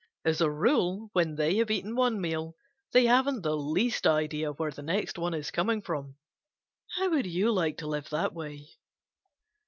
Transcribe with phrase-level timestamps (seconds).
[0.25, 2.55] As a rule, when they have eaten one meal,
[2.91, 6.15] they haven't the least idea where the next one is coming from.
[6.97, 8.65] How would you like to live that way?